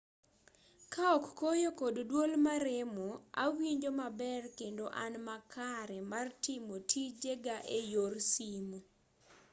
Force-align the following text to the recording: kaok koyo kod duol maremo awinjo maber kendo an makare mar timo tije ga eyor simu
kaok 0.93 1.23
koyo 1.39 1.69
kod 1.79 1.95
duol 2.09 2.31
maremo 2.45 3.07
awinjo 3.43 3.89
maber 3.99 4.43
kendo 4.59 4.85
an 5.03 5.13
makare 5.27 5.97
mar 6.11 6.27
timo 6.43 6.75
tije 6.89 7.33
ga 7.45 7.57
eyor 7.79 8.13
simu 8.31 8.79